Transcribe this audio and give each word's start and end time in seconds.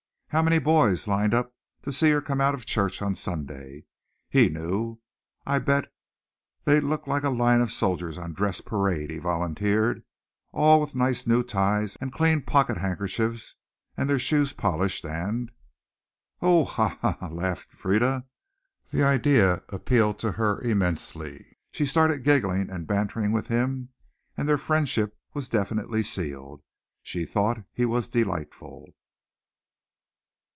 How 0.33 0.41
many 0.41 0.59
boys 0.59 1.09
lined 1.09 1.33
up 1.33 1.53
to 1.81 1.91
see 1.91 2.09
her 2.11 2.21
come 2.21 2.39
out 2.39 2.53
of 2.53 2.65
church 2.65 3.01
on 3.01 3.15
Sunday? 3.15 3.83
He 4.29 4.47
knew. 4.47 5.01
"I'll 5.45 5.59
bet 5.59 5.91
they 6.63 6.79
look 6.79 7.05
like 7.05 7.23
a 7.23 7.29
line 7.29 7.59
of 7.59 7.69
soldiers 7.69 8.17
on 8.17 8.31
dress 8.31 8.61
parade," 8.61 9.11
he 9.11 9.17
volunteered, 9.17 10.05
"all 10.53 10.79
with 10.79 10.95
nice 10.95 11.27
new 11.27 11.43
ties 11.43 11.97
and 11.99 12.13
clean 12.13 12.43
pocket 12.43 12.77
handkerchiefs 12.77 13.55
and 13.97 14.09
their 14.09 14.17
shoes 14.19 14.53
polished 14.53 15.03
and" 15.03 15.51
"Oh, 16.41 16.63
ha! 16.63 16.97
ha!" 17.01 17.27
laughed 17.27 17.73
Frieda. 17.73 18.25
The 18.89 19.03
idea 19.03 19.63
appealed 19.67 20.17
to 20.19 20.31
her 20.31 20.61
immensely. 20.61 21.57
She 21.73 21.85
started 21.85 22.23
giggling 22.23 22.69
and 22.69 22.87
bantering 22.87 23.33
with 23.33 23.47
him 23.47 23.89
and 24.37 24.47
their 24.47 24.57
friendship 24.57 25.17
was 25.33 25.49
definitely 25.49 26.03
sealed. 26.03 26.63
She 27.03 27.25
thought 27.25 27.65
he 27.73 27.83
was 27.85 28.07
delightful. 28.07 28.87